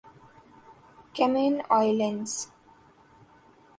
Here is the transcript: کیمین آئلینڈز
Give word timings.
کیمین 1.15 1.55
آئلینڈز 1.69 2.33